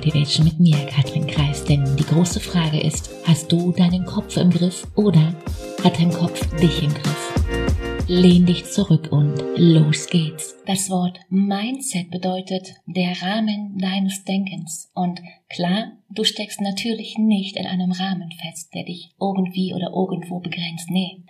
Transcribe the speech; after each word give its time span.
Motivation 0.00 0.46
mit 0.46 0.58
mir, 0.58 0.86
Katrin 0.86 1.26
Kreis. 1.26 1.62
Denn 1.62 1.84
die 1.98 2.06
große 2.06 2.40
Frage 2.40 2.80
ist, 2.80 3.10
hast 3.26 3.52
du 3.52 3.70
deinen 3.70 4.06
Kopf 4.06 4.38
im 4.38 4.48
Griff 4.48 4.86
oder 4.96 5.34
hat 5.84 5.98
dein 5.98 6.10
Kopf 6.10 6.40
dich 6.56 6.82
im 6.82 6.94
Griff? 6.94 8.06
Lehn 8.08 8.46
dich 8.46 8.64
zurück 8.64 9.12
und 9.12 9.36
los 9.56 10.06
geht's. 10.06 10.56
Das 10.64 10.88
Wort 10.88 11.20
Mindset 11.28 12.10
bedeutet 12.10 12.76
der 12.86 13.12
Rahmen 13.20 13.76
deines 13.76 14.24
Denkens. 14.24 14.90
Und 14.94 15.20
klar, 15.50 15.92
du 16.08 16.24
steckst 16.24 16.62
natürlich 16.62 17.18
nicht 17.18 17.58
in 17.58 17.66
einem 17.66 17.92
Rahmen 17.92 18.32
fest, 18.32 18.70
der 18.72 18.84
dich 18.84 19.10
irgendwie 19.20 19.74
oder 19.74 19.92
irgendwo 19.94 20.40
begrenzt. 20.40 20.88
Nee. 20.88 21.24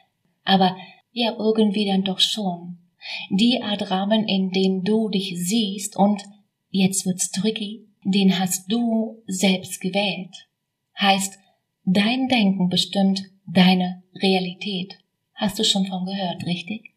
Aber 0.45 0.77
ja, 1.11 1.35
irgendwie 1.37 1.87
dann 1.87 2.05
doch 2.05 2.21
schon. 2.21 2.79
Die 3.31 3.61
Art 3.61 3.91
Rahmen, 3.91 4.29
in 4.29 4.51
dem 4.51 4.85
du 4.85 5.09
dich 5.09 5.35
siehst 5.37 5.97
und 5.97 6.23
jetzt 6.71 7.05
wird's 7.05 7.33
tricky, 7.33 7.90
den 8.05 8.39
hast 8.39 8.71
du 8.71 9.23
selbst 9.27 9.81
gewählt. 9.81 10.49
Heißt, 10.99 11.39
dein 11.85 12.29
Denken 12.29 12.69
bestimmt 12.69 13.23
deine 13.47 14.03
Realität. 14.15 14.99
Hast 15.35 15.59
du 15.59 15.65
schon 15.65 15.87
von 15.87 16.05
gehört, 16.05 16.45
richtig? 16.47 16.95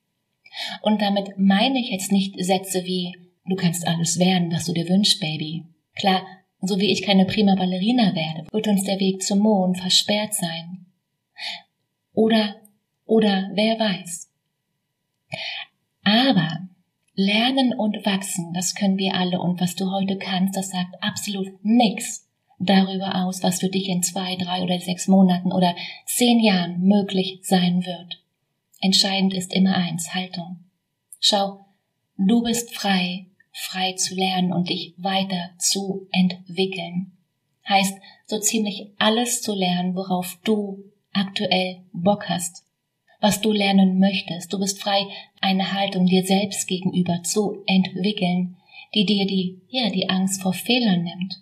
Und 0.82 1.02
damit 1.02 1.38
meine 1.38 1.80
ich 1.80 1.90
jetzt 1.90 2.12
nicht 2.12 2.36
Sätze 2.44 2.84
wie, 2.86 3.14
du 3.46 3.56
kannst 3.56 3.88
alles 3.88 4.20
werden, 4.20 4.52
was 4.52 4.66
du 4.66 4.74
dir 4.74 4.88
wünschst, 4.88 5.20
Baby. 5.20 5.66
Klar, 5.96 6.26
so 6.62 6.80
wie 6.80 6.92
ich 6.92 7.02
keine 7.02 7.26
prima 7.26 7.56
Ballerina 7.56 8.16
werde, 8.16 8.48
wird 8.52 8.68
uns 8.68 8.84
der 8.84 9.00
Weg 9.00 9.24
zum 9.24 9.40
Mond 9.40 9.78
versperrt 9.80 10.34
sein. 10.34 10.86
Oder, 12.14 12.56
oder 13.06 13.50
wer 13.54 13.80
weiß. 13.80 14.30
Aber 16.04 16.70
Lernen 17.16 17.74
und 17.74 18.06
wachsen, 18.06 18.54
das 18.54 18.74
können 18.74 18.98
wir 18.98 19.14
alle 19.14 19.40
und 19.40 19.62
was 19.62 19.76
du 19.76 19.92
heute 19.92 20.18
kannst, 20.18 20.58
das 20.58 20.72
sagt 20.72 20.96
absolut 21.02 21.64
nichts 21.64 22.28
darüber 22.58 23.24
aus, 23.24 23.44
was 23.44 23.60
für 23.60 23.70
dich 23.70 23.88
in 23.88 24.02
zwei, 24.02 24.36
drei 24.36 24.64
oder 24.64 24.80
sechs 24.80 25.08
Monaten 25.08 25.52
oder 25.52 25.76
zehn 26.08 26.40
Jahren 26.40 26.82
möglich 26.82 27.40
sein 27.44 27.86
wird. 27.86 28.24
Entscheidend 28.82 29.34
ist 29.34 29.54
immer 29.54 29.76
eins, 29.76 30.14
Haltung. 30.16 30.66
Schau, 31.20 31.66
du 32.18 32.42
bist 32.42 32.74
frei, 32.74 33.28
frei 33.52 33.94
zu 33.94 34.16
lernen 34.16 34.52
und 34.52 34.70
dich 34.70 34.96
weiter 34.98 35.52
zu 35.60 36.08
entwickeln. 36.12 37.12
Heißt, 37.68 37.96
so 38.26 38.40
ziemlich 38.40 38.92
alles 38.98 39.42
zu 39.42 39.54
lernen, 39.54 39.96
worauf 39.96 40.40
du 40.44 40.84
aktuell 41.14 41.84
Bock 41.94 42.28
hast 42.28 42.66
was 43.24 43.40
du 43.40 43.54
lernen 43.54 44.00
möchtest. 44.00 44.52
Du 44.52 44.60
bist 44.60 44.82
frei, 44.82 45.08
eine 45.40 45.72
Haltung 45.72 46.06
dir 46.06 46.26
selbst 46.26 46.68
gegenüber 46.68 47.24
zu 47.24 47.64
entwickeln, 47.68 48.58
die 48.94 49.06
dir 49.06 49.26
die, 49.26 49.62
ja, 49.70 49.90
die 49.90 50.10
Angst 50.10 50.42
vor 50.42 50.52
Fehlern 50.52 51.04
nimmt. 51.04 51.40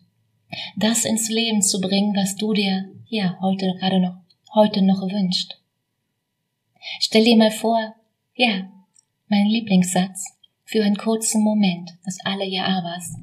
Das 0.75 1.05
ins 1.05 1.27
Leben 1.31 1.63
zu 1.63 1.81
bringen, 1.81 2.15
was 2.15 2.35
du 2.35 2.53
dir, 2.53 2.87
ja, 3.07 3.35
heute 3.41 3.73
gerade 3.79 3.99
noch, 3.99 4.13
heute 4.53 4.83
noch 4.83 5.02
wünscht. 5.02 5.57
Stell 6.99 7.23
dir 7.23 7.35
mal 7.35 7.49
vor, 7.49 7.95
ja, 8.35 8.69
mein 9.27 9.47
Lieblingssatz, 9.47 10.37
für 10.63 10.83
einen 10.83 10.97
kurzen 10.97 11.41
Moment, 11.41 11.97
das 12.05 12.19
alle 12.23 12.45
Ja-Abers, 12.45 13.15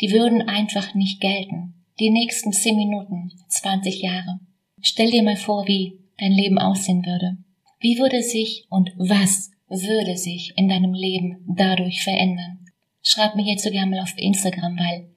die 0.00 0.10
würden 0.10 0.48
einfach 0.48 0.94
nicht 0.94 1.20
gelten. 1.20 1.74
Die 2.00 2.10
nächsten 2.10 2.52
zehn 2.52 2.76
Minuten, 2.76 3.30
20 3.46 4.02
Jahre. 4.02 4.40
Stell 4.80 5.12
dir 5.12 5.22
mal 5.22 5.36
vor, 5.36 5.68
wie 5.68 6.00
dein 6.18 6.32
Leben 6.32 6.58
aussehen 6.58 7.06
würde. 7.06 7.38
Wie 7.80 7.98
würde 7.98 8.22
sich 8.22 8.66
und 8.68 8.92
was 8.98 9.50
würde 9.68 10.18
sich 10.18 10.52
in 10.56 10.68
deinem 10.68 10.92
Leben 10.92 11.42
dadurch 11.48 12.02
verändern? 12.02 12.58
Schreib 13.02 13.36
mir 13.36 13.50
jetzt 13.50 13.64
so 13.64 13.70
gerne 13.70 13.90
mal 13.90 14.02
auf 14.02 14.12
Instagram, 14.18 14.78
weil 14.78 15.08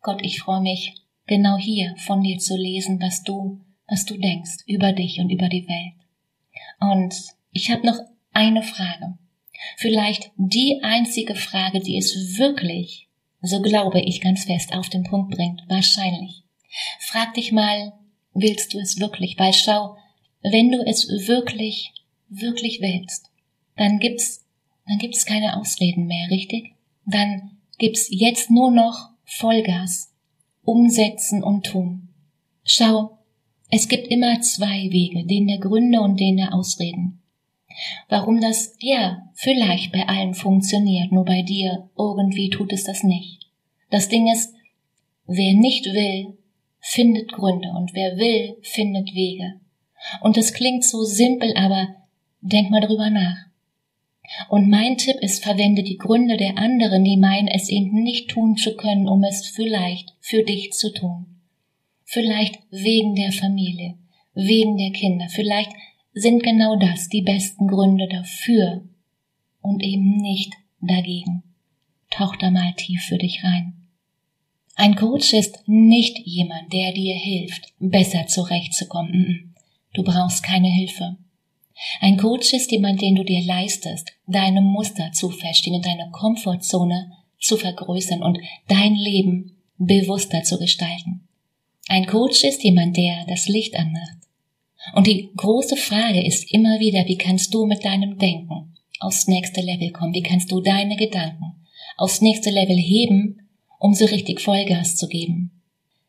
Gott, 0.00 0.20
ich 0.22 0.40
freue 0.40 0.60
mich, 0.60 0.94
genau 1.26 1.56
hier 1.56 1.94
von 1.96 2.22
dir 2.22 2.38
zu 2.38 2.56
lesen, 2.56 3.00
was 3.02 3.24
du, 3.24 3.60
was 3.88 4.04
du 4.04 4.16
denkst 4.16 4.58
über 4.66 4.92
dich 4.92 5.18
und 5.18 5.30
über 5.30 5.48
die 5.48 5.66
Welt. 5.66 5.94
Und 6.78 7.14
ich 7.50 7.72
habe 7.72 7.84
noch 7.84 7.98
eine 8.32 8.62
Frage. 8.62 9.18
Vielleicht 9.76 10.30
die 10.36 10.80
einzige 10.84 11.34
Frage, 11.34 11.80
die 11.80 11.96
es 11.96 12.38
wirklich, 12.38 13.08
so 13.42 13.60
glaube 13.60 14.00
ich 14.00 14.20
ganz 14.20 14.44
fest, 14.44 14.72
auf 14.72 14.88
den 14.88 15.02
Punkt 15.02 15.34
bringt. 15.34 15.62
Wahrscheinlich. 15.68 16.44
Frag 17.00 17.34
dich 17.34 17.50
mal, 17.50 17.92
willst 18.34 18.72
du 18.72 18.78
es 18.78 19.00
wirklich? 19.00 19.36
Weil 19.36 19.52
schau, 19.52 19.96
wenn 20.42 20.70
du 20.70 20.78
es 20.86 21.08
wirklich 21.26 21.92
wirklich 22.28 22.80
willst, 22.80 23.30
dann 23.76 23.98
gibt's, 23.98 24.44
dann 24.86 24.98
gibt's 24.98 25.26
keine 25.26 25.58
Ausreden 25.58 26.06
mehr, 26.06 26.30
richtig? 26.30 26.74
Dann 27.06 27.58
gibt's 27.78 28.08
jetzt 28.10 28.50
nur 28.50 28.70
noch 28.70 29.10
Vollgas, 29.24 30.12
umsetzen 30.62 31.42
und 31.42 31.66
tun. 31.66 32.08
Schau, 32.64 33.18
es 33.70 33.88
gibt 33.88 34.08
immer 34.08 34.40
zwei 34.40 34.90
Wege, 34.90 35.24
den 35.24 35.46
der 35.48 35.58
Gründe 35.58 36.00
und 36.00 36.20
den 36.20 36.36
der 36.36 36.54
Ausreden. 36.54 37.20
Warum 38.08 38.40
das, 38.40 38.76
ja, 38.78 39.30
vielleicht 39.34 39.92
bei 39.92 40.06
allen 40.06 40.34
funktioniert, 40.34 41.10
nur 41.10 41.24
bei 41.24 41.42
dir 41.42 41.90
irgendwie 41.96 42.50
tut 42.50 42.72
es 42.72 42.84
das 42.84 43.02
nicht. 43.02 43.50
Das 43.90 44.08
Ding 44.08 44.30
ist, 44.32 44.54
wer 45.26 45.54
nicht 45.54 45.86
will, 45.86 46.38
findet 46.80 47.32
Gründe 47.32 47.70
und 47.76 47.94
wer 47.94 48.16
will, 48.16 48.56
findet 48.62 49.14
Wege. 49.14 49.60
Und 50.20 50.36
es 50.36 50.52
klingt 50.52 50.84
so 50.84 51.02
simpel, 51.02 51.54
aber 51.56 51.96
Denk 52.46 52.70
mal 52.70 52.82
drüber 52.82 53.08
nach. 53.08 53.38
Und 54.50 54.68
mein 54.68 54.98
Tipp 54.98 55.16
ist, 55.22 55.42
verwende 55.42 55.82
die 55.82 55.96
Gründe 55.96 56.36
der 56.36 56.58
anderen, 56.58 57.02
die 57.02 57.16
meinen, 57.16 57.48
es 57.48 57.70
eben 57.70 58.02
nicht 58.02 58.28
tun 58.28 58.58
zu 58.58 58.76
können, 58.76 59.08
um 59.08 59.24
es 59.24 59.46
vielleicht 59.46 60.12
für 60.20 60.42
dich 60.42 60.72
zu 60.72 60.92
tun. 60.92 61.24
Vielleicht 62.04 62.58
wegen 62.70 63.14
der 63.14 63.32
Familie, 63.32 63.94
wegen 64.34 64.76
der 64.76 64.90
Kinder. 64.90 65.26
Vielleicht 65.30 65.70
sind 66.12 66.42
genau 66.42 66.76
das 66.76 67.08
die 67.08 67.22
besten 67.22 67.66
Gründe 67.66 68.08
dafür 68.08 68.82
und 69.62 69.82
eben 69.82 70.16
nicht 70.16 70.52
dagegen. 70.82 71.44
Tauch 72.10 72.36
da 72.36 72.50
mal 72.50 72.74
tief 72.74 73.04
für 73.04 73.16
dich 73.16 73.42
rein. 73.42 73.72
Ein 74.74 74.96
Coach 74.96 75.32
ist 75.32 75.66
nicht 75.66 76.18
jemand, 76.26 76.74
der 76.74 76.92
dir 76.92 77.14
hilft, 77.14 77.72
besser 77.78 78.26
zurechtzukommen. 78.26 79.54
Du 79.94 80.02
brauchst 80.02 80.42
keine 80.42 80.68
Hilfe. 80.68 81.16
Ein 82.00 82.16
Coach 82.16 82.52
ist 82.52 82.70
jemand, 82.70 83.00
den 83.02 83.16
du 83.16 83.24
dir 83.24 83.42
leistest, 83.42 84.12
deine 84.26 84.60
Muster 84.60 85.10
zu 85.12 85.30
festigen 85.30 85.76
und 85.76 85.86
deine 85.86 86.10
Komfortzone 86.10 87.12
zu 87.40 87.56
vergrößern 87.56 88.22
und 88.22 88.38
dein 88.68 88.94
Leben 88.94 89.56
bewusster 89.78 90.42
zu 90.44 90.58
gestalten. 90.58 91.26
Ein 91.88 92.06
Coach 92.06 92.44
ist 92.44 92.62
jemand, 92.62 92.96
der 92.96 93.24
das 93.26 93.48
Licht 93.48 93.76
anmacht. 93.76 94.18
Und 94.94 95.06
die 95.06 95.30
große 95.36 95.76
Frage 95.76 96.24
ist 96.24 96.52
immer 96.52 96.78
wieder, 96.78 97.06
wie 97.06 97.16
kannst 97.16 97.52
du 97.54 97.66
mit 97.66 97.84
deinem 97.84 98.18
Denken 98.18 98.74
aufs 99.00 99.26
nächste 99.28 99.60
Level 99.60 99.90
kommen? 99.90 100.14
Wie 100.14 100.22
kannst 100.22 100.50
du 100.52 100.60
deine 100.60 100.96
Gedanken 100.96 101.66
aufs 101.96 102.20
nächste 102.20 102.50
Level 102.50 102.76
heben, 102.76 103.48
um 103.78 103.94
so 103.94 104.04
richtig 104.06 104.40
Vollgas 104.40 104.96
zu 104.96 105.08
geben? 105.08 105.62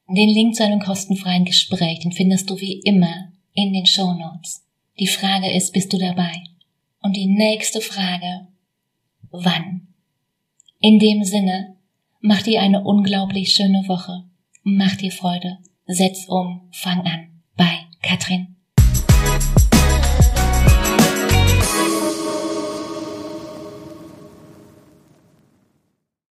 Den 0.08 0.30
Link 0.30 0.56
zu 0.56 0.64
einem 0.64 0.80
kostenfreien 0.80 1.46
Gespräch, 1.46 2.00
den 2.00 2.12
findest 2.12 2.50
du 2.50 2.60
wie 2.60 2.80
immer 2.82 3.32
in 3.54 3.74
den 3.74 3.86
Show 3.86 4.14
Notes. 4.14 4.65
Die 4.98 5.08
Frage 5.08 5.52
ist, 5.52 5.74
bist 5.74 5.92
du 5.92 5.98
dabei? 5.98 6.32
Und 7.02 7.18
die 7.18 7.26
nächste 7.26 7.82
Frage, 7.82 8.48
wann? 9.30 9.88
In 10.80 11.00
dem 11.00 11.26
Sinne, 11.26 11.76
mach 12.22 12.42
dir 12.44 12.62
eine 12.62 12.82
unglaublich 12.82 13.52
schöne 13.52 13.84
Woche. 13.90 14.24
Mach 14.64 14.96
dir 14.96 15.12
Freude. 15.12 15.58
Setz 15.86 16.30
um. 16.30 16.70
Fang 16.72 17.02
an. 17.02 17.42
Bei 17.58 17.88
Katrin. 18.02 18.56